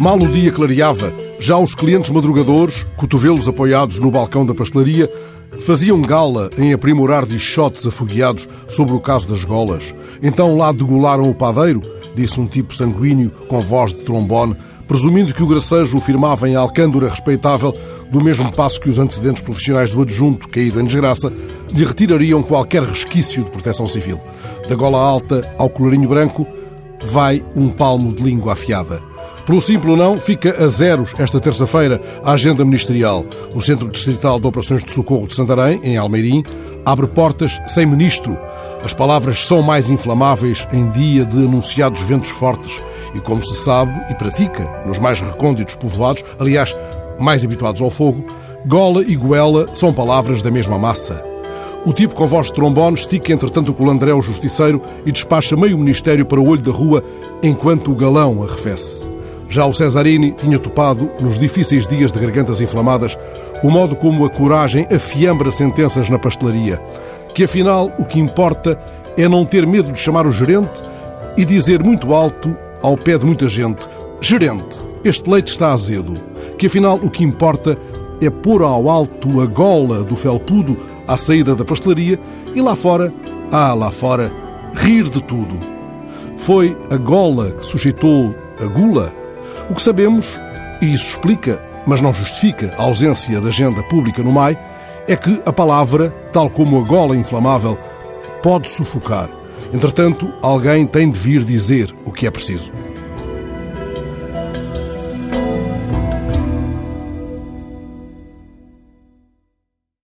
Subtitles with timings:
[0.00, 5.12] Mal o dia clareava, já os clientes madrugadores, cotovelos apoiados no balcão da pastelaria,
[5.58, 9.94] faziam gala em aprimorar dichotes afogueados sobre o caso das golas.
[10.22, 11.82] Então lá degolaram o padeiro,
[12.14, 14.56] disse um tipo sanguíneo com voz de trombone,
[14.88, 17.76] presumindo que o gracejo o firmava em alcândora respeitável,
[18.10, 21.30] do mesmo passo que os antecedentes profissionais do adjunto, caído em desgraça,
[21.70, 24.18] lhe retirariam qualquer resquício de proteção civil.
[24.66, 26.46] Da gola alta ao colarinho branco,
[27.02, 29.09] vai um palmo de língua afiada.
[29.50, 33.26] Pelo simples não, fica a zeros esta terça-feira a agenda ministerial.
[33.52, 36.44] O Centro Distrital de Operações de Socorro de Santarém, em Almeirim,
[36.86, 38.38] abre portas sem ministro.
[38.84, 42.80] As palavras são mais inflamáveis em dia de anunciados ventos fortes
[43.12, 46.76] e, como se sabe e pratica nos mais recônditos povoados, aliás,
[47.18, 48.24] mais habituados ao fogo,
[48.64, 51.24] gola e goela são palavras da mesma massa.
[51.84, 55.76] O tipo com voz de trombone estica entretanto o colandré o justiceiro e despacha meio
[55.76, 57.02] ministério para o olho da rua
[57.42, 59.10] enquanto o galão arrefece.
[59.50, 63.18] Já o Cesarini tinha topado, nos difíceis dias de gargantas inflamadas,
[63.64, 66.80] o modo como a coragem afiambra sentenças na pastelaria.
[67.34, 68.80] Que afinal o que importa
[69.18, 70.80] é não ter medo de chamar o gerente
[71.36, 73.88] e dizer muito alto, ao pé de muita gente:
[74.20, 76.14] Gerente, este leite está azedo.
[76.56, 77.76] Que afinal o que importa
[78.22, 80.76] é pôr ao alto a gola do felpudo
[81.08, 82.20] à saída da pastelaria
[82.54, 83.12] e lá fora,
[83.50, 84.30] ah, lá fora,
[84.76, 85.58] rir de tudo.
[86.36, 89.19] Foi a gola que suscitou a gula?
[89.70, 90.36] O que sabemos,
[90.82, 94.58] e isso explica, mas não justifica, a ausência da agenda pública no MAI,
[95.06, 97.78] é que a palavra, tal como a gola inflamável,
[98.42, 99.30] pode sufocar.
[99.72, 102.72] Entretanto, alguém tem de vir dizer o que é preciso.